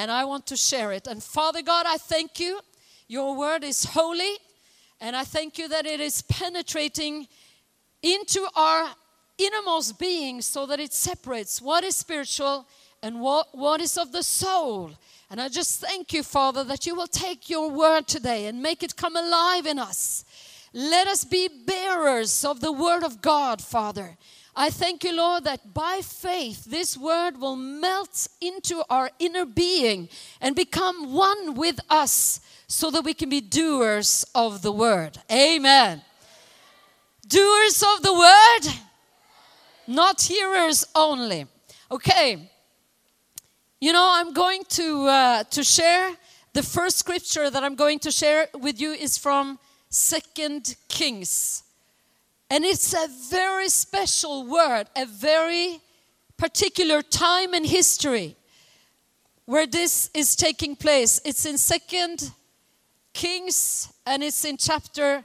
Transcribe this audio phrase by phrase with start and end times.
[0.00, 1.06] and I want to share it.
[1.06, 2.60] And Father God, I thank you.
[3.06, 4.34] Your word is holy,
[4.98, 7.28] and I thank you that it is penetrating
[8.02, 8.88] into our
[9.36, 12.66] innermost being so that it separates what is spiritual
[13.02, 14.92] and what, what is of the soul.
[15.30, 18.82] And I just thank you, Father, that you will take your word today and make
[18.82, 20.24] it come alive in us.
[20.72, 24.16] Let us be bearers of the word of God, Father.
[24.60, 30.10] I thank you, Lord, that by faith this word will melt into our inner being
[30.38, 35.16] and become one with us so that we can be doers of the word.
[35.32, 36.02] Amen.
[37.26, 38.74] Doers of the word,
[39.86, 41.46] not hearers only.
[41.90, 42.50] Okay.
[43.80, 46.14] You know, I'm going to uh, to share
[46.52, 49.58] the first scripture that I'm going to share with you is from
[49.88, 51.62] Second Kings.
[52.50, 55.80] And it's a very special word, a very
[56.36, 58.34] particular time in history
[59.44, 61.20] where this is taking place.
[61.24, 62.32] It's in Second
[63.12, 65.22] Kings and it's in chapter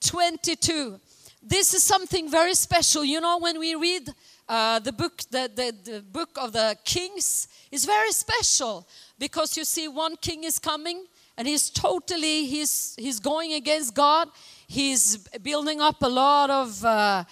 [0.00, 1.00] 22.
[1.42, 3.04] This is something very special.
[3.04, 4.14] You know, when we read
[4.48, 8.86] uh, the book, the, the, the book of the Kings, is very special
[9.18, 14.28] because you see one king is coming and he's totally he's he's going against god
[14.68, 17.24] he's building up a lot of uh,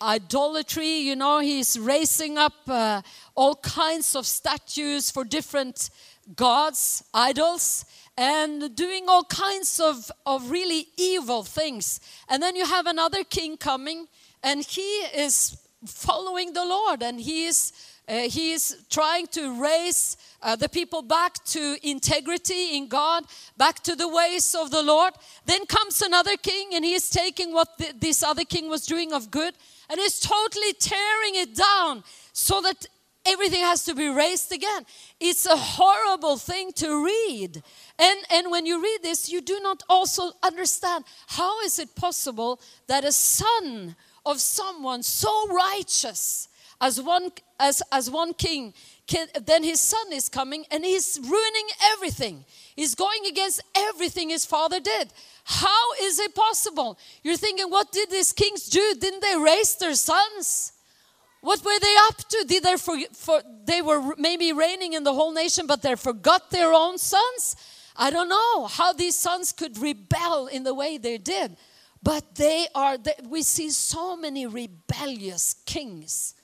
[0.00, 3.02] idolatry you know he's raising up uh,
[3.34, 5.90] all kinds of statues for different
[6.34, 7.84] gods idols
[8.20, 12.00] and doing all kinds of, of really evil things.
[12.28, 14.08] And then you have another king coming
[14.42, 14.82] and he
[15.16, 17.72] is following the lord and he is
[18.08, 23.24] uh, he is trying to raise uh, the people back to integrity in God,
[23.56, 25.14] back to the ways of the Lord.
[25.46, 29.12] Then comes another king, and he is taking what the, this other king was doing
[29.12, 29.54] of good
[29.88, 32.02] and is totally tearing it down
[32.32, 32.86] so that
[33.26, 34.86] everything has to be raised again.
[35.18, 37.62] It's a horrible thing to read.
[37.98, 42.60] And, and when you read this, you do not also understand how is it possible
[42.86, 46.48] that a son of someone so righteous
[46.80, 48.72] as one as, as one king
[49.06, 52.44] can, then his son is coming and he's ruining everything.
[52.74, 55.12] He's going against everything his father did.
[55.44, 56.98] How is it possible?
[57.22, 58.94] You're thinking, what did these kings do?
[58.98, 60.72] Didn't they raise their sons?
[61.40, 62.44] What were they up to?
[62.46, 66.50] Did they for, for they were maybe reigning in the whole nation, but they forgot
[66.50, 67.56] their own sons?
[67.96, 71.56] I don't know how these sons could rebel in the way they did,
[72.02, 72.96] but they are.
[72.96, 76.34] They, we see so many rebellious kings,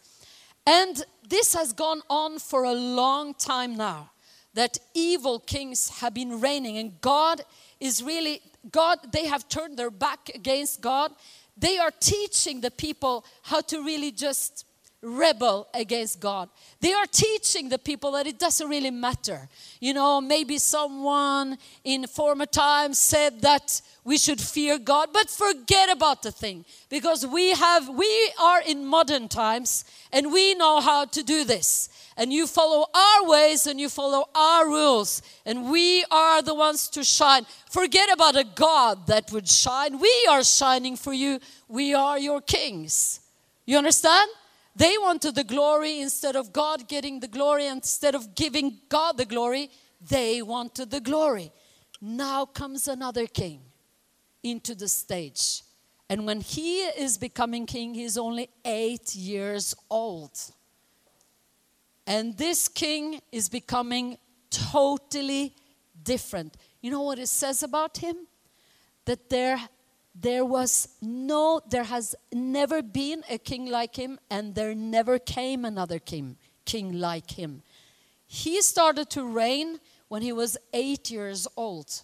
[0.67, 4.11] and this has gone on for a long time now
[4.55, 7.43] that evil kings have been reigning and God
[7.79, 8.41] is really
[8.71, 11.13] God they have turned their back against God.
[11.57, 14.67] They are teaching the people how to really just
[15.07, 16.49] rebel against God.
[16.81, 19.49] They are teaching the people that it doesn't really matter.
[19.81, 25.91] You know, maybe someone in former times said that we should fear God, but forget
[25.91, 31.05] about the thing because we have we are in modern times and we know how
[31.07, 31.89] to do this.
[32.19, 36.89] And you follow our ways and you follow our rules, and we are the ones
[36.89, 37.45] to shine.
[37.71, 40.01] Forget about a God that would shine.
[40.01, 41.41] We are shining for you.
[41.69, 43.21] We are your kings.
[43.67, 44.31] You understand?
[44.77, 49.25] They wanted the glory instead of God getting the glory, instead of giving God the
[49.25, 49.71] glory,
[50.07, 51.51] they wanted the glory.
[52.03, 53.63] Now comes another king
[54.43, 55.63] into the stage.
[56.11, 60.39] And when he is becoming king, he's only eight years old.
[62.07, 64.19] And this king is becoming
[64.51, 65.55] totally
[66.03, 66.55] different.
[66.83, 68.17] You know what it says about him?
[69.07, 69.59] That there,
[70.19, 75.65] there was no, there has never been a king like him, and there never came
[75.65, 77.63] another king, king like him.
[78.27, 79.79] He started to reign
[80.09, 82.03] when he was eight years old.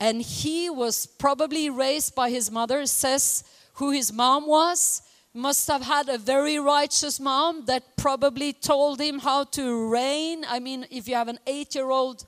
[0.00, 3.44] And he was probably raised by his mother says
[3.74, 5.02] who his mom was
[5.32, 10.44] must have had a very righteous mom that probably told him how to reign.
[10.48, 12.26] I mean if you have an 8 year old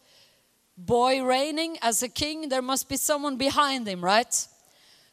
[0.76, 4.46] boy reigning as a king there must be someone behind him right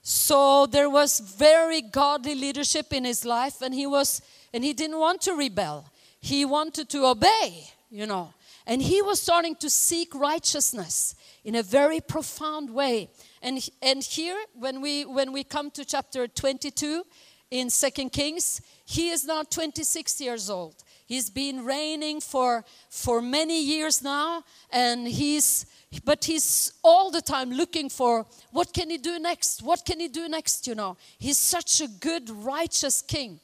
[0.07, 4.21] so there was very godly leadership in his life and he was
[4.53, 5.89] and he didn't want to rebel
[6.21, 8.31] he wanted to obey you know
[8.67, 13.09] and he was starting to seek righteousness in a very profound way.
[13.41, 17.05] And, and here, when we, when we come to chapter 22
[17.51, 20.83] in Second Kings, he is now 26 years old.
[21.05, 25.67] He's been reigning for, for many years now, and he's,
[26.03, 29.61] but he's all the time looking for what can he do next?
[29.61, 30.67] What can he do next?
[30.67, 33.39] You know, he's such a good, righteous king.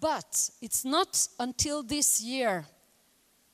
[0.00, 2.66] But it's not until this year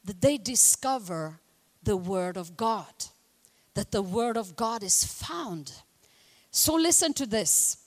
[0.04, 1.38] that they discover
[1.82, 2.92] the Word of God,
[3.74, 5.72] that the Word of God is found.
[6.50, 7.78] So listen to this.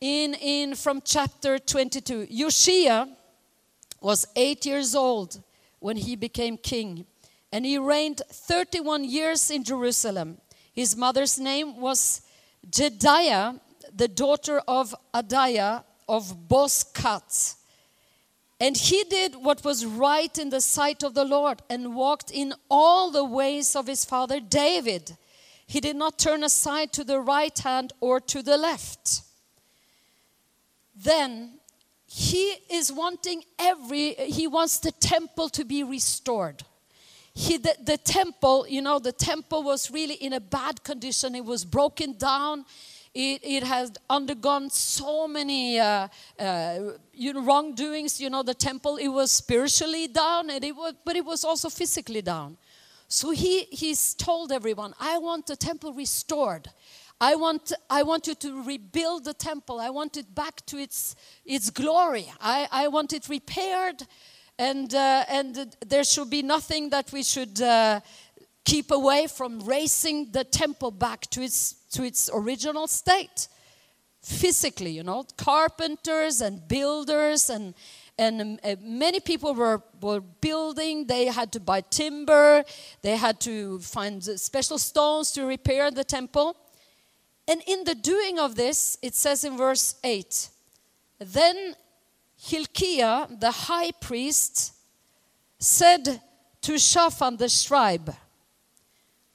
[0.00, 3.06] In, in from chapter 22, Josiah
[4.00, 5.42] was eight years old
[5.78, 7.06] when he became king,
[7.54, 10.38] and he reigned 31 years in Jerusalem.
[10.72, 12.20] His mother's name was
[12.68, 13.60] Jedidah,
[13.94, 17.54] the daughter of Adaiah of Bozkath.
[18.58, 22.54] And he did what was right in the sight of the Lord and walked in
[22.68, 25.16] all the ways of his father David.
[25.64, 29.22] He did not turn aside to the right hand or to the left.
[30.96, 31.60] Then
[32.04, 36.64] he is wanting every, he wants the temple to be restored.
[37.34, 41.34] He, the, the temple, you know, the temple was really in a bad condition.
[41.34, 42.64] It was broken down
[43.14, 46.08] it, it has undergone so many uh,
[46.38, 46.78] uh,
[47.12, 48.20] you know, wrongdoings.
[48.20, 51.70] You know, the temple, it was spiritually down, and it was, but it was also
[51.70, 52.56] physically down.
[53.06, 56.68] So he, he's told everyone, I want the temple restored.
[57.20, 59.78] I want, I want you to rebuild the temple.
[59.78, 61.14] I want it back to its,
[61.44, 62.26] its glory.
[62.40, 64.02] I, I want it repaired,
[64.58, 68.00] and, uh, and there should be nothing that we should uh,
[68.64, 73.48] keep away from raising the temple back to its to its original state.
[74.22, 77.74] Physically you know carpenters and builders and
[78.16, 81.06] and uh, many people were, were building.
[81.06, 82.64] They had to buy timber.
[83.02, 86.56] They had to find special stones to repair the temple
[87.46, 90.48] and in the doing of this it says in verse 8
[91.18, 91.74] then
[92.36, 94.74] hilkiah the high priest
[95.58, 96.20] said
[96.60, 98.14] to shaphan the scribe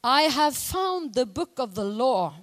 [0.03, 2.33] i have found the book of the law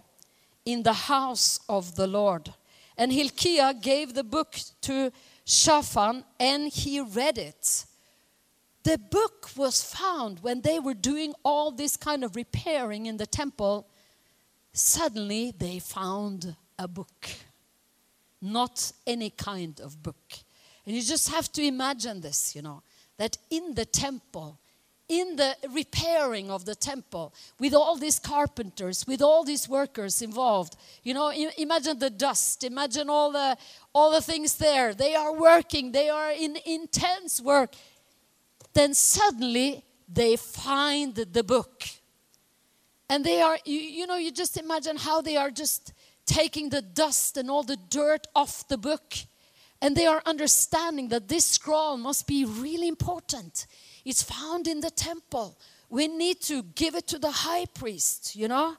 [0.67, 2.53] in the house of the Lord.
[2.99, 5.13] And Hilkiah gave the book to
[5.45, 7.87] Shaphan and he read it.
[8.83, 13.27] The book was found when they were doing all this kind of repairing in the
[13.27, 13.89] temple.
[14.73, 17.29] Suddenly they found a book,
[18.43, 20.39] not any kind of book.
[20.87, 22.83] And you just have to imagine this, you know,
[23.19, 24.59] that in the temple,
[25.09, 30.75] in the repairing of the temple with all these carpenters with all these workers involved
[31.05, 33.57] you know imagine the dust imagine all the
[33.97, 34.93] all the things there.
[34.93, 37.75] They are working they are in intense work.
[38.75, 41.85] Then suddenly they find the book.
[43.09, 45.95] And they are you, you know you just imagine how they are just
[46.27, 49.15] taking the dust and all the dirt off the book
[49.81, 53.67] and they are understanding that this scroll must be really important
[54.07, 55.59] it's found in the temple.
[55.91, 58.77] We need to give it to the high priest, you know?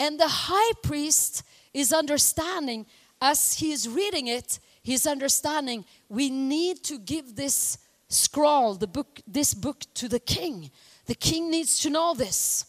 [0.00, 2.86] And the high priest is understanding
[3.22, 9.54] as he's reading it, he's understanding we need to give this scroll, the book, this
[9.54, 10.72] book to the king.
[11.06, 12.64] The king needs to know this.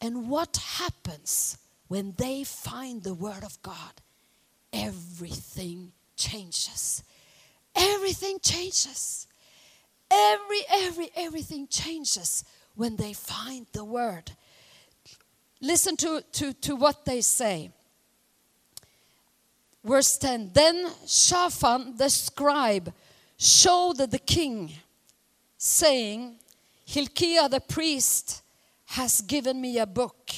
[0.00, 1.58] And what happens
[1.88, 3.94] when they find the word of God?
[4.72, 7.02] Everything changes.
[7.74, 9.26] Everything changes.
[10.10, 12.44] Every, every, everything changes
[12.74, 14.32] when they find the word.
[15.60, 17.70] Listen to, to, to what they say.
[19.84, 22.92] Verse 10 Then Shaphan the scribe
[23.36, 24.72] showed the king,
[25.56, 26.36] saying,
[26.84, 28.42] Hilkiah the priest
[28.86, 30.30] has given me a book.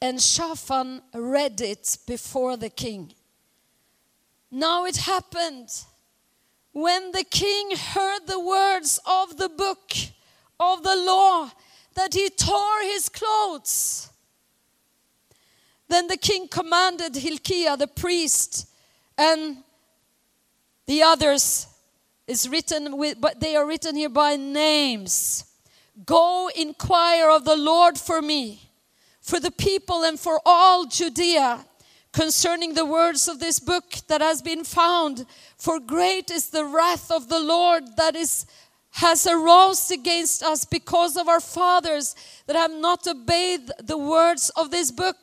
[0.00, 3.12] And Shaphan read it before the king.
[4.54, 5.70] Now it happened
[6.72, 9.92] when the king heard the words of the book
[10.60, 11.50] of the law,
[11.94, 14.10] that he tore his clothes.
[15.88, 18.68] Then the king commanded Hilkiah the priest
[19.16, 19.58] and
[20.86, 21.66] the others
[22.26, 25.44] is written with but they are written here by names.
[26.04, 28.70] Go inquire of the Lord for me,
[29.20, 31.64] for the people and for all Judea
[32.12, 35.26] concerning the words of this book that has been found.
[35.56, 38.46] For great is the wrath of the Lord that is
[38.96, 42.14] has arose against us because of our fathers
[42.46, 45.16] that have not obeyed the words of this book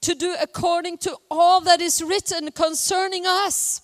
[0.00, 3.80] to do according to all that is written concerning us.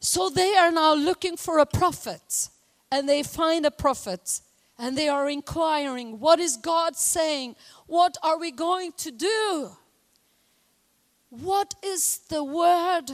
[0.00, 2.50] So they are now looking for a prophet
[2.92, 4.40] and they find a prophet
[4.78, 7.56] and they are inquiring, What is God saying?
[7.86, 9.70] What are we going to do?
[11.30, 13.06] What is the word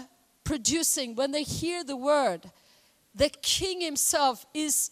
[0.45, 2.51] producing when they hear the word?
[3.15, 4.91] The king himself is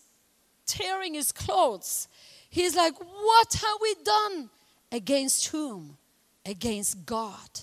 [0.66, 2.08] tearing his clothes.
[2.48, 4.50] He's like, What have we done?
[4.92, 5.96] Against whom?
[6.44, 7.60] Against God.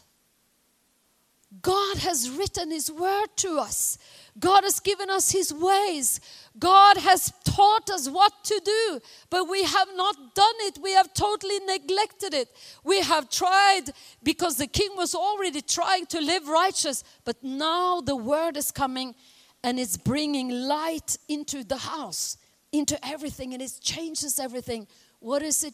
[1.61, 3.97] God has written His word to us.
[4.37, 6.19] God has given us His ways.
[6.59, 8.99] God has taught us what to do,
[9.29, 10.77] but we have not done it.
[10.81, 12.49] We have totally neglected it.
[12.83, 13.85] We have tried
[14.23, 19.15] because the king was already trying to live righteous, but now the word is coming
[19.63, 22.37] and it's bringing light into the house,
[22.73, 24.85] into everything, and it changes everything.
[25.19, 25.73] What is it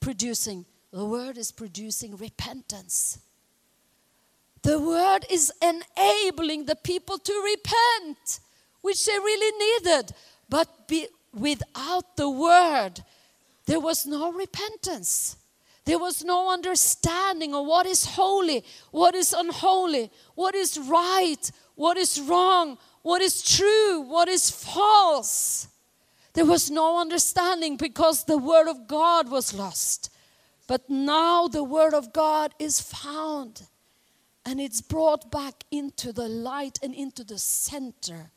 [0.00, 0.64] producing?
[0.92, 3.18] The word is producing repentance.
[4.62, 8.40] The word is enabling the people to repent,
[8.80, 10.12] which they really needed.
[10.48, 13.02] But be, without the word,
[13.66, 15.36] there was no repentance.
[15.84, 21.96] There was no understanding of what is holy, what is unholy, what is right, what
[21.96, 25.66] is wrong, what is true, what is false.
[26.34, 30.10] There was no understanding because the Word of God was lost.
[30.68, 33.66] But now the Word of God is found
[34.44, 38.30] and it's brought back into the light and into the center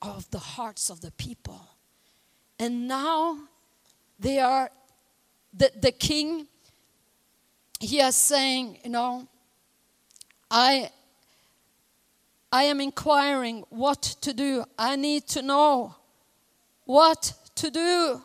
[0.00, 1.68] of the hearts of the people.
[2.58, 3.38] And now
[4.18, 4.70] they are,
[5.54, 6.48] the, the king,
[7.78, 9.28] he is saying, you know,
[10.50, 10.90] I,
[12.50, 14.64] I am inquiring what to do.
[14.78, 15.96] I need to know
[16.84, 18.22] what to do.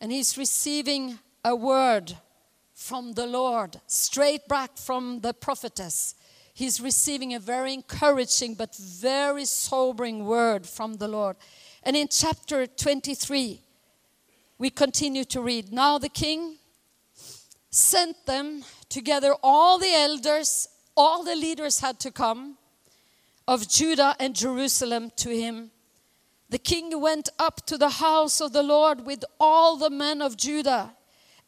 [0.00, 2.16] And he's receiving a word
[2.74, 6.14] from the Lord, straight back from the prophetess
[6.54, 11.36] he's receiving a very encouraging but very sobering word from the Lord.
[11.82, 13.60] And in chapter 23,
[14.56, 16.56] we continue to read Now the king
[17.70, 22.56] sent them together, all the elders, all the leaders had to come
[23.46, 25.70] of Judah and Jerusalem to him.
[26.50, 30.36] The king went up to the house of the Lord with all the men of
[30.36, 30.94] Judah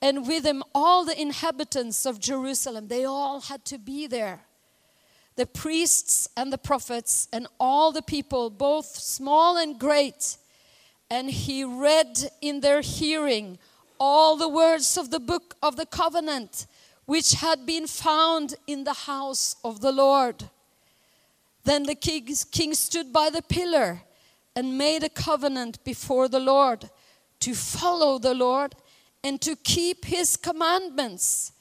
[0.02, 2.88] and with him all the inhabitants of Jerusalem.
[2.88, 4.46] They all had to be there
[5.36, 10.38] the priests and the prophets and all the people, both small and great.
[11.10, 13.58] And he read in their hearing
[14.00, 16.66] all the words of the book of the covenant,
[17.04, 20.48] which had been found in the house of the Lord.
[21.64, 24.02] Then the king, king stood by the pillar
[24.54, 26.88] and made a covenant before the Lord
[27.40, 28.74] to follow the Lord
[29.22, 31.52] and to keep his commandments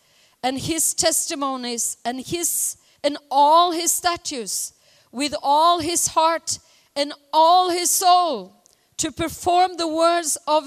[0.42, 4.74] and his testimonies and his and all his statutes
[5.12, 6.58] with all his heart
[6.96, 8.64] and all his soul
[8.98, 10.64] to perform the words of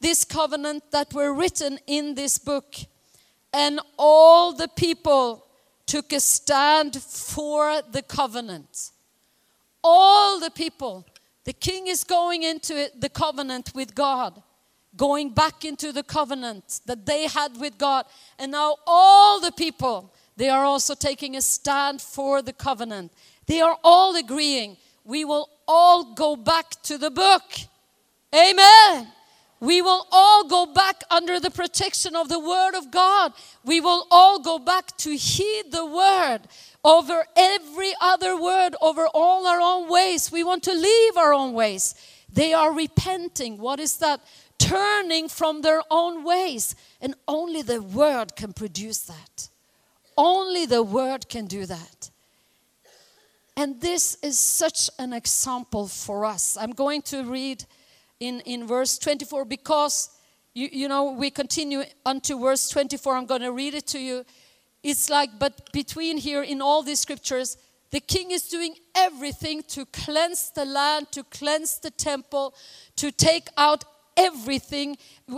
[0.00, 2.76] this covenant that were written in this book.
[3.52, 5.46] And all the people
[5.84, 8.92] took a stand for the covenant.
[9.82, 11.04] All the people.
[11.44, 14.40] The king is going into the covenant with God,
[14.96, 18.06] going back into the covenant that they had with God.
[18.38, 23.12] And now all the people they are also taking a stand for the covenant.
[23.46, 27.42] They are all agreeing we will all go back to the book.
[28.34, 29.08] Amen.
[29.58, 33.32] We will all go back under the protection of the Word of God.
[33.64, 36.40] We will all go back to heed the Word
[36.82, 40.32] over every other word, over all our own ways.
[40.32, 41.94] We want to leave our own ways.
[42.32, 43.58] They are repenting.
[43.58, 44.20] What is that?
[44.58, 46.74] Turning from their own ways.
[47.02, 49.49] And only the Word can produce that.
[50.16, 52.10] Only the word can do that.
[53.56, 56.56] And this is such an example for us.
[56.56, 57.64] I'm going to read
[58.18, 60.10] in, in verse 24 because,
[60.54, 63.16] you, you know, we continue unto verse 24.
[63.16, 64.24] I'm going to read it to you.
[64.82, 67.58] It's like, but between here in all these scriptures,
[67.90, 72.54] the king is doing everything to cleanse the land, to cleanse the temple,
[72.96, 73.84] to take out
[74.16, 74.96] everything.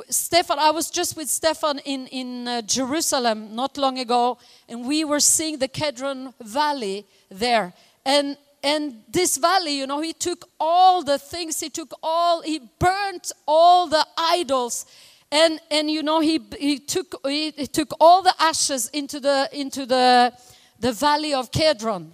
[0.09, 4.38] Stefan, I was just with Stefan in, in uh, Jerusalem not long ago,
[4.69, 7.73] and we were seeing the Kedron Valley there.
[8.05, 12.61] And, and this valley, you know, he took all the things, he took all, he
[12.79, 14.87] burnt all the idols.
[15.31, 19.49] And, and you know, he, he, took, he, he took all the ashes into the,
[19.52, 20.33] into the,
[20.79, 22.11] the valley of Kedron.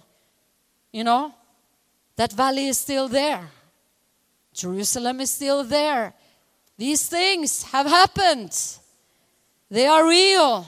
[0.91, 1.33] You know,
[2.15, 3.49] that valley is still there.
[4.53, 6.13] Jerusalem is still there.
[6.79, 8.57] These things have happened,
[9.69, 10.65] they are real.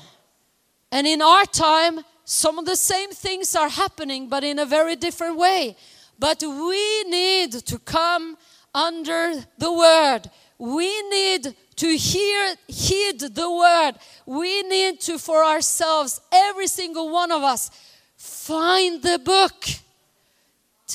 [0.92, 4.98] And in our time, some of the same things are happening, but in a very
[4.98, 5.78] different way.
[6.20, 8.38] But we need to come
[8.76, 10.30] under the word.
[10.58, 13.94] We need to hear, heed the word.
[14.26, 17.72] We need to, for ourselves, every single one of us,
[18.18, 19.64] find the book,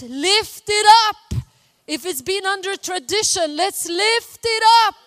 [0.03, 1.27] lift it up,
[1.87, 5.06] if it's been under tradition, let's lift it up.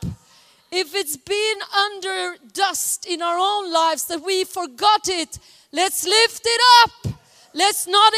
[0.71, 5.39] If it's been under dust in our own lives that we forgot it,
[5.71, 7.13] let's lift it up.
[7.53, 8.13] Let's not,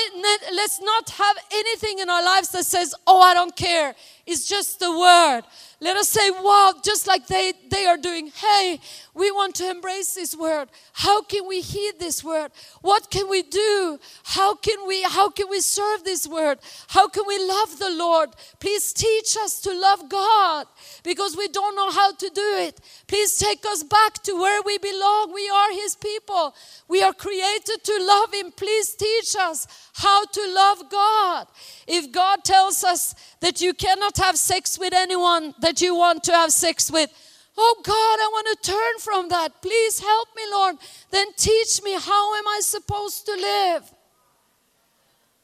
[0.53, 3.95] let's not have anything in our lives that says, oh, I don't care.
[4.31, 5.41] It's just the word.
[5.81, 8.79] Let us say, wow, just like they, they are doing, hey,
[9.13, 10.69] we want to embrace this word.
[10.93, 12.51] How can we heed this word?
[12.81, 13.99] What can we do?
[14.23, 16.59] How can we how can we serve this word?
[16.87, 18.29] How can we love the Lord?
[18.59, 20.67] Please teach us to love God
[21.03, 22.79] because we don't know how to do it.
[23.07, 25.33] Please take us back to where we belong.
[25.33, 26.55] We are his people.
[26.87, 28.51] We are created to love him.
[28.51, 31.47] Please teach us how to love God.
[31.87, 36.31] If God tells us that you cannot have sex with anyone that you want to
[36.31, 37.09] have sex with,
[37.57, 39.61] Oh God, I want to turn from that.
[39.61, 40.77] Please help me, Lord.
[41.11, 43.93] Then teach me how am I supposed to live?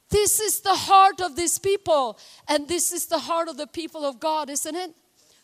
[0.09, 2.17] This is the heart of these people,
[2.47, 4.91] and this is the heart of the people of God, isn't it?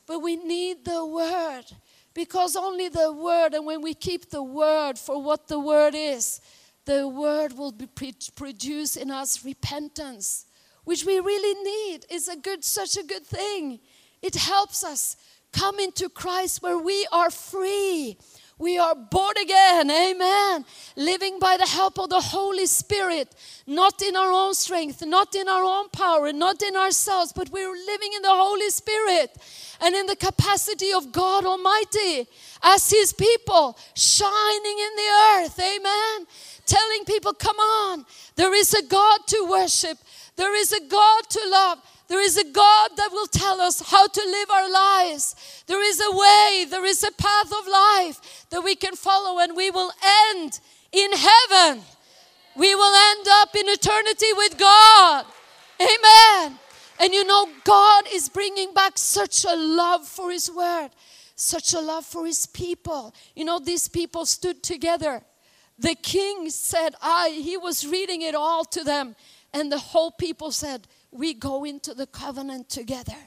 [0.08, 1.66] But we need the word
[2.14, 6.40] because only the word, and when we keep the word for what the word is,
[6.86, 7.88] the word will be
[8.36, 10.46] produce in us repentance,
[10.84, 12.06] which we really need.
[12.10, 13.80] is a good, such a good thing.
[14.22, 15.18] It helps us
[15.52, 18.18] come into Christ where we are free.
[18.60, 20.66] We are born again, amen.
[20.96, 23.36] Living by the help of the Holy Spirit,
[23.66, 27.76] not in our own strength, not in our own power, not in ourselves, but we're
[27.76, 29.36] living in the Holy Spirit
[29.82, 32.28] and in the capacity of God Almighty
[32.62, 36.28] as His people, shining in the earth, amen.
[36.66, 39.98] Telling people, come on, there is a God to worship,
[40.36, 41.80] there is a God to love.
[42.08, 45.64] There is a God that will tell us how to live our lives.
[45.68, 49.56] There is a way, there is a path of life that we can follow, and
[49.56, 49.92] we will
[50.30, 50.60] end
[50.92, 51.84] in heaven.
[52.56, 55.26] We will end up in eternity with God.
[55.82, 56.60] Amen.
[57.00, 60.90] And you know, God is bringing back such a love for His word,
[61.36, 63.14] such a love for His people.
[63.36, 65.24] You know, these people stood together.
[65.80, 69.16] The king said, I, he was reading it all to them,
[69.54, 73.18] and the whole people said, we go into the covenant together.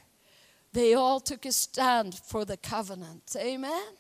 [0.73, 3.35] They all took a stand for the covenant.
[3.39, 3.95] Amen.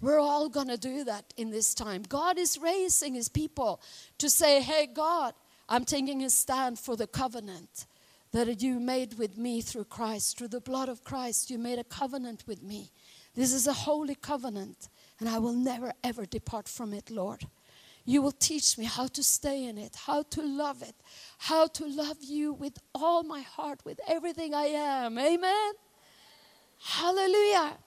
[0.00, 2.02] We're all going to do that in this time.
[2.08, 3.80] God is raising his people
[4.18, 5.32] to say, Hey, God,
[5.68, 7.86] I'm taking a stand for the covenant
[8.32, 11.50] that you made with me through Christ, through the blood of Christ.
[11.50, 12.90] You made a covenant with me.
[13.34, 14.88] This is a holy covenant,
[15.20, 17.46] and I will never, ever depart from it, Lord.
[18.04, 20.96] You will teach me how to stay in it, how to love it,
[21.38, 25.18] how to love you with all my heart, with everything I am.
[25.18, 25.72] Amen.
[26.80, 27.78] Hallelujah.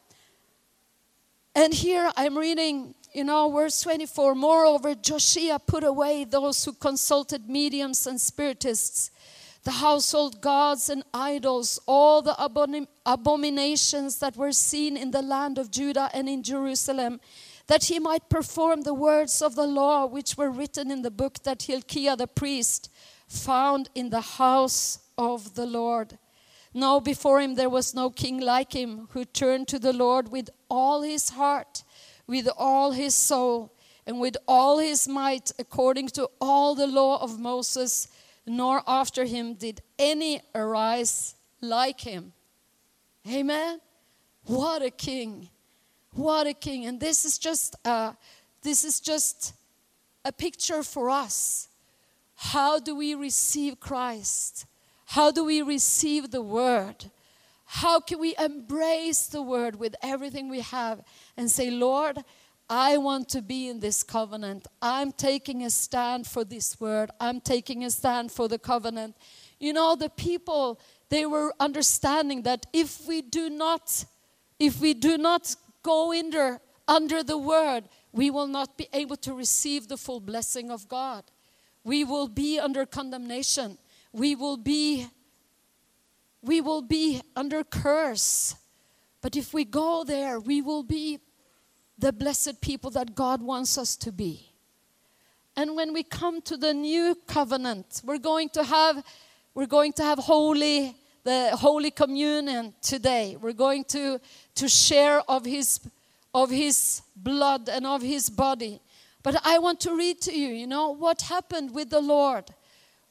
[1.54, 4.36] And here I'm reading, you know, verse 24.
[4.36, 9.12] Moreover, Josiah put away those who consulted mediums and spiritists,
[9.64, 12.36] the household gods and idols, all the
[13.06, 17.20] abominations that were seen in the land of Judah and in Jerusalem
[17.68, 21.44] that he might perform the words of the law which were written in the book
[21.44, 22.90] that Hilkiah the priest
[23.28, 26.18] found in the house of the Lord.
[26.74, 30.50] Now before him there was no king like him who turned to the Lord with
[30.70, 31.84] all his heart,
[32.28, 33.72] with all his soul,
[34.06, 38.08] and with all his might, according to all the law of Moses,
[38.46, 42.34] nor after him did any arise like him.
[43.28, 43.80] Amen.
[44.44, 45.50] What a king.
[46.16, 46.86] What a king.
[46.86, 48.14] And this is just uh,
[48.64, 49.54] this is just
[50.24, 51.68] a picture for us.
[52.36, 54.66] How do we receive Christ?
[55.06, 57.12] How do we receive the word?
[57.66, 61.02] How can we embrace the word with everything we have
[61.36, 62.24] and say, Lord,
[62.70, 64.68] I want to be in this covenant.
[64.82, 67.12] I'm taking a stand for this word.
[67.20, 69.16] I'm taking a stand for the covenant.
[69.60, 74.06] You know, the people, they were understanding that if we do not,
[74.60, 79.34] if we do not go under, under the word, we will not be able to
[79.34, 81.24] receive the full blessing of God.
[81.84, 83.78] We will be under condemnation.
[84.12, 85.08] We will be
[86.42, 88.56] we will be under curse.
[89.22, 91.20] But if we go there, we will be
[91.98, 94.54] the blessed people that God wants us to be.
[95.56, 99.04] And when we come to the new covenant, we're going to have
[99.56, 103.36] we're going to have holy the holy communion today.
[103.42, 104.22] We're going to
[104.56, 105.82] to share of his
[106.34, 108.80] of his blood and of his body.
[109.24, 112.46] But I want to read to you, you know, what happened with the Lord.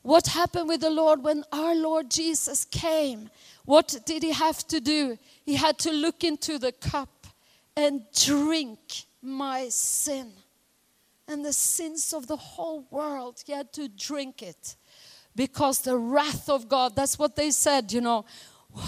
[0.03, 3.31] What happened with the Lord when our Lord Jesus came?
[3.65, 5.19] What did he have to do?
[5.45, 7.27] He had to look into the cup
[7.77, 10.31] and drink my sin
[11.27, 13.43] and the sins of the whole world.
[13.45, 14.77] He had to drink it
[15.37, 18.25] because the wrath of God, that's what they said, you know.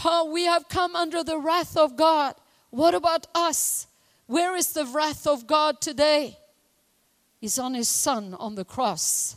[0.04, 2.34] Oh, we have come under the wrath of God.
[2.70, 3.86] What about us?
[4.26, 6.38] Where is the wrath of God today?
[7.40, 9.36] He's on his son on the cross.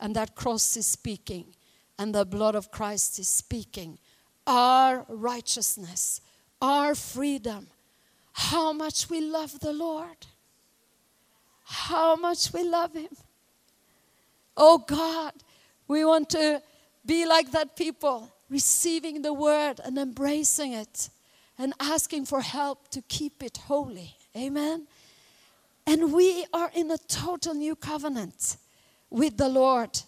[0.00, 1.54] And that cross is speaking,
[1.96, 3.98] and the blood of Christ is speaking.
[4.48, 6.20] Our righteousness,
[6.60, 7.68] our freedom,
[8.32, 10.26] how much we love the Lord,
[11.62, 13.10] how much we love Him.
[14.56, 15.34] Oh God,
[15.92, 16.62] we want to
[17.04, 21.10] be like that people, receiving the word and embracing it
[21.58, 24.16] and asking for help to keep it holy.
[24.36, 24.86] Amen.
[25.86, 28.56] And we are in a total new covenant
[29.10, 30.00] with the Lord.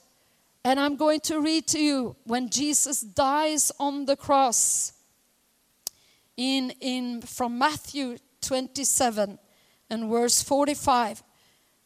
[0.64, 4.92] And I'm going to read to you when Jesus dies on the cross
[6.36, 9.38] in, in from Matthew 27
[9.90, 11.22] and verse 45.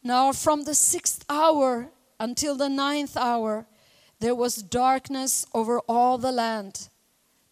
[0.04, 1.88] Now from the sixth hour
[2.20, 3.66] until the ninth hour,
[4.20, 6.88] there was darkness over all the land.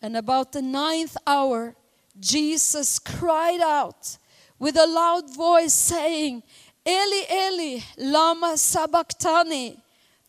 [0.03, 1.75] And about the ninth hour,
[2.19, 4.19] Jesus cried out
[4.59, 6.43] with a loud voice, saying,
[6.87, 9.79] Eli, Eli, Lama Sabachthani.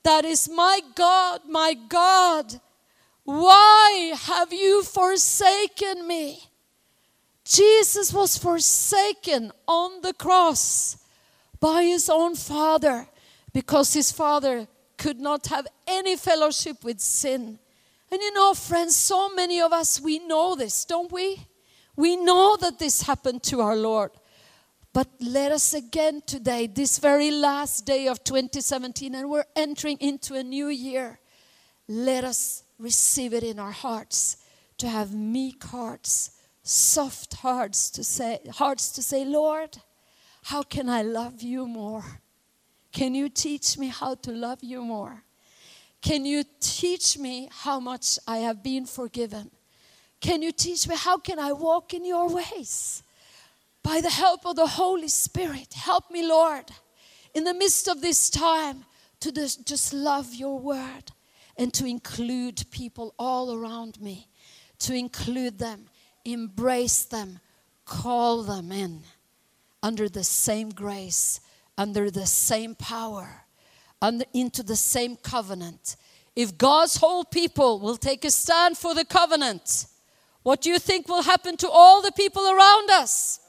[0.03, 2.59] That is, my God, my God,
[3.23, 6.43] why have you forsaken me?
[7.43, 10.97] Jesus was forsaken on the cross
[11.59, 13.07] by his own Father
[13.53, 17.59] because his Father could not have any fellowship with sin.
[18.11, 21.47] And you know, friends, so many of us, we know this, don't we?
[21.95, 24.11] We know that this happened to our Lord.
[24.93, 30.35] But let us again today, this very last day of 2017, and we're entering into
[30.35, 31.19] a new year,
[31.87, 34.37] let us receive it in our hearts
[34.77, 36.31] to have meek hearts,
[36.63, 39.77] soft hearts to say, hearts to say, Lord,
[40.43, 42.21] how can I love you more?
[42.97, 45.21] Can you teach me how to love you more?
[46.01, 49.51] Can you teach me how much I have been forgiven?
[50.19, 53.03] Can you teach me how can I walk in your ways?
[53.83, 56.71] By the help of the Holy Spirit, help me, Lord,
[57.35, 58.83] in the midst of this time
[59.19, 61.11] to just love your word
[61.55, 64.27] and to include people all around me,
[64.79, 65.85] to include them,
[66.25, 67.41] embrace them,
[67.85, 69.03] call them in
[69.83, 71.41] under the same grace,
[71.77, 73.43] under the same power,
[74.01, 75.95] under, into the same covenant.
[76.35, 79.87] If God's whole people will take a stand for the covenant,
[80.43, 83.39] what do you think will happen to all the people around us?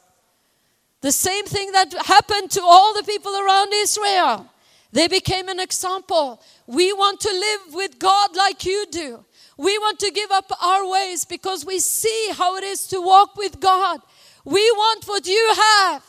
[1.00, 4.46] The same thing that happened to all the people around Israel.
[4.90, 6.42] They became an example.
[6.66, 9.24] We want to live with God like you do.
[9.56, 13.36] We want to give up our ways because we see how it is to walk
[13.36, 14.00] with God.
[14.44, 16.02] We want what you have.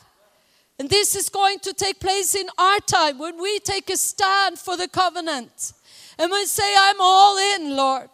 [0.79, 4.57] And this is going to take place in our time when we take a stand
[4.57, 5.73] for the covenant.
[6.17, 8.09] And we say, I'm all in, Lord.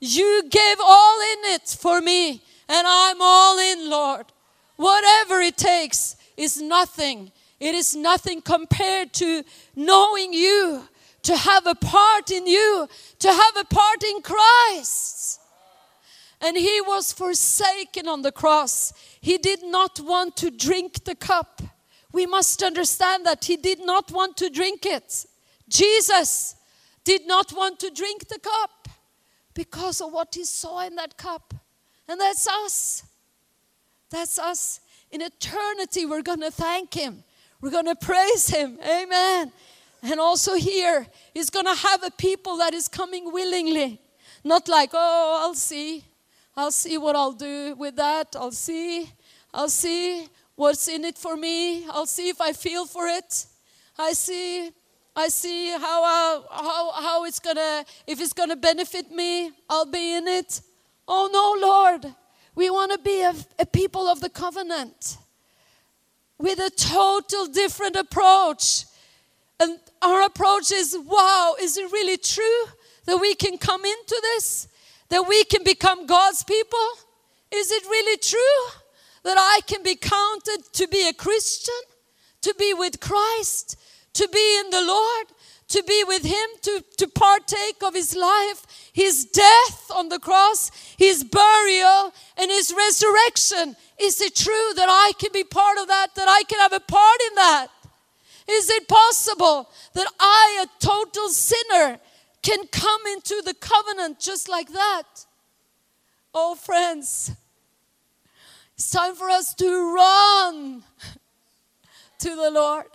[0.00, 4.26] You gave all in it for me, and I'm all in, Lord.
[4.76, 7.32] Whatever it takes is nothing.
[7.60, 9.44] It is nothing compared to
[9.76, 10.88] knowing you,
[11.22, 15.38] to have a part in you, to have a part in Christ.
[16.40, 18.94] And he was forsaken on the cross.
[19.20, 21.60] He did not want to drink the cup.
[22.12, 25.26] We must understand that he did not want to drink it.
[25.68, 26.56] Jesus
[27.04, 28.88] did not want to drink the cup
[29.54, 31.54] because of what he saw in that cup.
[32.08, 33.04] And that's us.
[34.10, 34.80] That's us.
[35.10, 37.22] In eternity, we're going to thank him.
[37.60, 38.78] We're going to praise him.
[38.82, 39.52] Amen.
[40.02, 44.00] And also here, he's going to have a people that is coming willingly.
[44.42, 46.04] Not like, oh, I'll see.
[46.56, 48.34] I'll see what I'll do with that.
[48.34, 49.10] I'll see.
[49.52, 50.28] I'll see
[50.60, 51.86] what's in it for me.
[51.88, 53.46] I'll see if I feel for it.
[53.98, 54.70] I see
[55.16, 60.14] I see how, uh, how, how it's gonna, if it's gonna benefit me, I'll be
[60.14, 60.60] in it.
[61.08, 62.14] Oh no, Lord.
[62.54, 65.18] We want to be a, a people of the covenant
[66.38, 68.84] with a total different approach.
[69.58, 72.64] And our approach is wow, is it really true
[73.06, 74.68] that we can come into this?
[75.08, 76.88] That we can become God's people?
[77.50, 78.79] Is it really true
[79.22, 81.74] that I can be counted to be a Christian,
[82.42, 83.76] to be with Christ,
[84.14, 85.26] to be in the Lord,
[85.68, 90.70] to be with Him, to, to partake of His life, His death on the cross,
[90.96, 93.76] His burial, and His resurrection.
[94.00, 96.80] Is it true that I can be part of that, that I can have a
[96.80, 97.68] part in that?
[98.48, 102.00] Is it possible that I, a total sinner,
[102.42, 105.04] can come into the covenant just like that?
[106.34, 107.32] Oh, friends,
[108.80, 110.82] it's time for us to run
[112.18, 112.86] to the Lord.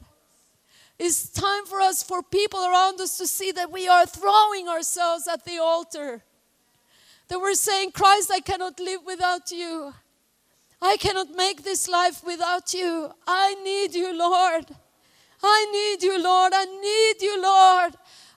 [0.97, 5.27] It's time for us, for people around us, to see that we are throwing ourselves
[5.27, 6.23] at the altar.
[7.27, 9.93] That we're saying, Christ, I cannot live without you.
[10.81, 13.11] I cannot make this life without you.
[13.27, 14.65] I need you, Lord.
[15.43, 16.51] I need you, Lord.
[16.55, 17.93] I need you, Lord.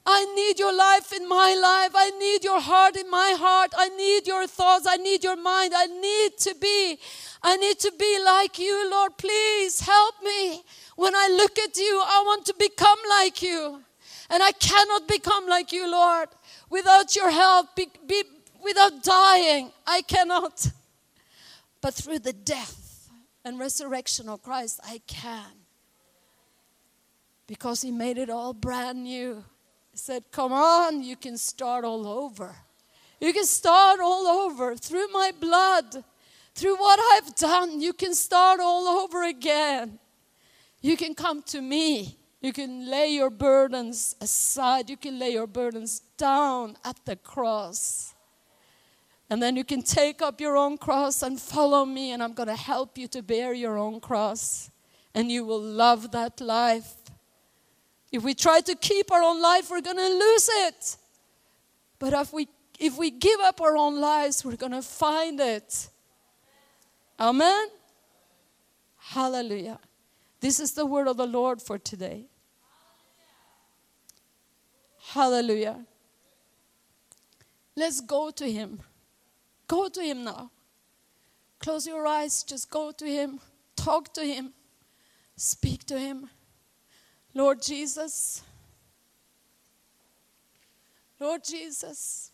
[0.06, 1.92] I need your life in my life.
[1.94, 3.72] I need your heart in my heart.
[3.76, 4.86] I need your thoughts.
[4.88, 5.74] I need your mind.
[5.76, 6.98] I need to be.
[7.42, 9.18] I need to be like you, Lord.
[9.18, 10.62] Please help me.
[10.96, 13.82] When I look at you, I want to become like you.
[14.30, 16.28] And I cannot become like you, Lord,
[16.70, 18.22] without your help, be, be,
[18.62, 19.72] without dying.
[19.86, 20.70] I cannot.
[21.80, 23.10] But through the death
[23.44, 25.52] and resurrection of Christ, I can.
[27.46, 29.44] Because He made it all brand new
[29.98, 32.54] said, Come on, you can start all over.
[33.20, 36.04] You can start all over through my blood,
[36.54, 37.80] through what I've done.
[37.80, 39.98] You can start all over again.
[40.80, 42.16] You can come to me.
[42.40, 44.88] You can lay your burdens aside.
[44.88, 48.14] You can lay your burdens down at the cross.
[49.28, 52.48] And then you can take up your own cross and follow me, and I'm going
[52.48, 54.70] to help you to bear your own cross.
[55.14, 56.97] And you will love that life
[58.10, 60.96] if we try to keep our own life, we're going to lose it.
[61.98, 65.88] But if we, if we give up our own lives, we're going to find it.
[67.20, 67.68] Amen?
[68.96, 69.78] Hallelujah.
[70.40, 72.26] This is the word of the Lord for today.
[75.08, 75.84] Hallelujah.
[77.74, 78.80] Let's go to Him.
[79.66, 80.50] Go to Him now.
[81.58, 83.40] Close your eyes, just go to Him.
[83.76, 84.52] Talk to Him.
[85.36, 86.28] Speak to Him.
[87.34, 88.42] Lord Jesus,
[91.20, 92.32] Lord Jesus,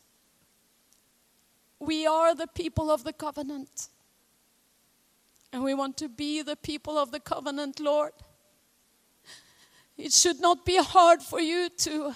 [1.79, 3.89] we are the people of the covenant.
[5.53, 8.13] And we want to be the people of the covenant, Lord.
[9.97, 12.15] It should not be hard for you to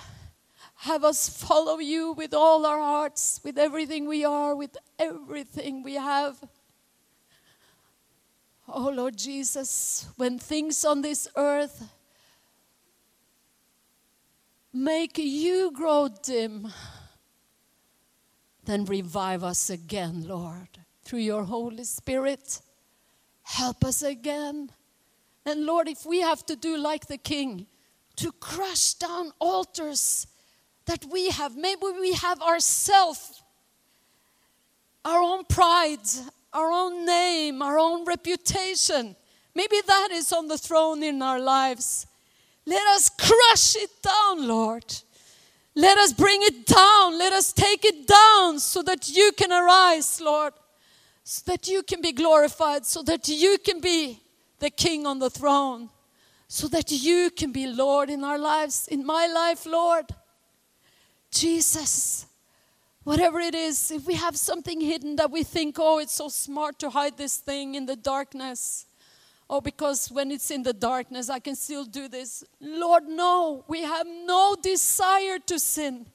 [0.77, 5.95] have us follow you with all our hearts, with everything we are, with everything we
[5.95, 6.37] have.
[8.69, 11.88] Oh, Lord Jesus, when things on this earth
[14.85, 16.69] make you grow dim,
[18.64, 20.69] then revive us again, Lord,
[21.03, 22.61] through your Holy Spirit.
[23.43, 24.71] Help us again.
[25.45, 27.67] And Lord, if we have to do like the king,
[28.17, 30.27] to crush down altars
[30.87, 33.43] that we have, maybe we have ourselves,
[35.05, 36.07] our own pride,
[36.53, 39.14] our own name, our own reputation.
[39.55, 42.07] Maybe that is on the throne in our lives.
[42.69, 44.85] Let us crush it down, Lord.
[45.75, 47.19] Let us bring it down.
[47.19, 50.53] Let us take it down so that you can arise, Lord.
[51.25, 54.21] So that you can be glorified, so that you can be
[54.59, 55.89] the king on the throne,
[56.47, 60.07] so that you can be Lord in our lives, in my life, Lord.
[61.31, 62.27] Jesus,
[63.05, 66.79] whatever it is, if we have something hidden that we think, oh, it's so smart
[66.81, 68.87] to hide this thing in the darkness,
[69.51, 72.45] oh, because when it's in the darkness, I can still do this.
[72.61, 76.07] Lord, no, we have no desire to sin.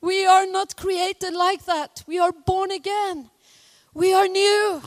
[0.00, 2.04] We are not created like that.
[2.06, 3.30] We are born again.
[3.94, 4.82] We are new.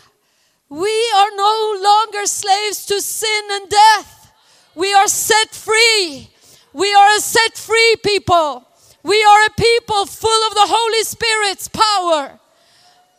[0.69, 4.31] We are no longer slaves to sin and death.
[4.73, 6.29] We are set free.
[6.71, 8.65] We are a set free people.
[9.03, 12.39] We are a people full of the Holy Spirit's power.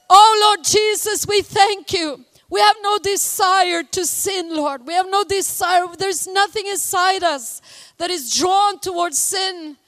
[0.09, 4.87] Oh Lord Jesus, we thank you we have no desire to sin, Lord.
[4.87, 5.87] We have no desire.
[5.99, 7.63] There's nothing inside us
[7.97, 9.79] that is drawn towards sin.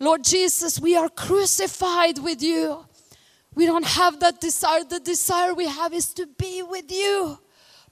[0.00, 2.84] Lord Jesus, we are crucified with you.
[3.54, 4.82] We don't have that desire.
[4.82, 7.38] The desire we have is to be with you.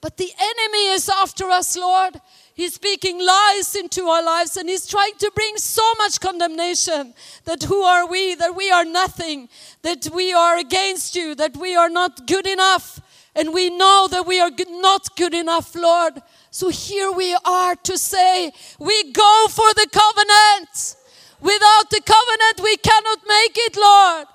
[0.01, 2.21] But the enemy is after us, Lord.
[2.57, 7.12] He's speaking lies into our lives and he's trying to bring so much condemnation
[7.45, 9.51] that who are we, that we are nothing,
[9.83, 12.99] that we are against you, that we are not good enough,
[13.35, 16.14] and we know that we are not good enough, Lord.
[16.51, 20.97] So here we are to say, we go for the covenant.
[21.38, 24.29] Without the covenant, we cannot make it, Lord.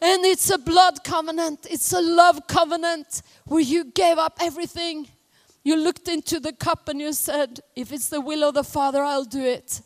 [0.00, 5.08] And it's a blood covenant, it's a love covenant where you gave up everything.
[5.64, 9.02] You looked into the cup and you said, If it's the will of the Father,
[9.02, 9.80] I'll do it.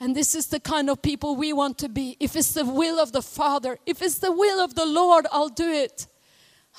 [0.00, 2.16] And this is the kind of people we want to be.
[2.18, 5.48] If it's the will of the Father, if it's the will of the Lord, I'll
[5.48, 6.08] do it.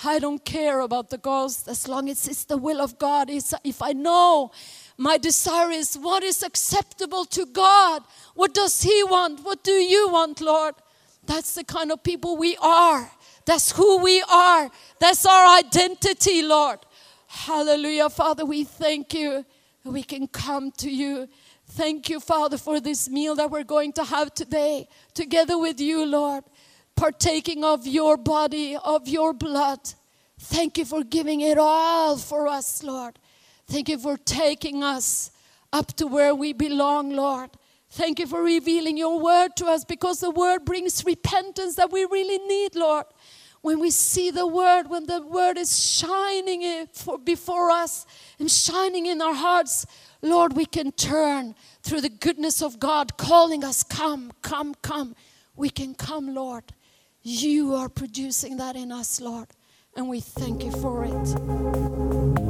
[0.03, 3.29] I don't care about the ghost as long as it's the will of God.
[3.29, 4.51] It's, if I know
[4.97, 8.03] my desire is what is acceptable to God,
[8.33, 9.45] what does He want?
[9.45, 10.75] What do you want, Lord?
[11.25, 13.09] That's the kind of people we are.
[13.45, 14.69] That's who we are.
[14.99, 16.79] That's our identity, Lord.
[17.33, 18.45] Hallelujah, Father.
[18.45, 19.45] We thank you.
[19.83, 21.27] We can come to you.
[21.67, 26.05] Thank you, Father, for this meal that we're going to have today together with you,
[26.05, 26.43] Lord
[26.95, 29.79] partaking of your body, of your blood.
[30.39, 33.19] Thank you for giving it all for us, Lord.
[33.67, 35.31] Thank you for taking us
[35.71, 37.51] up to where we belong, Lord.
[37.89, 42.05] Thank you for revealing your word to us because the word brings repentance that we
[42.05, 43.05] really need, Lord.
[43.63, 48.05] When we see the word, when the word is shining for, before us
[48.37, 49.85] and shining in our hearts,
[50.21, 55.15] Lord, we can turn through the goodness of God, calling us, Come, come, come.
[55.55, 56.73] We can come, Lord.
[57.21, 59.47] You are producing that in us, Lord,
[59.95, 62.42] and we thank you for it.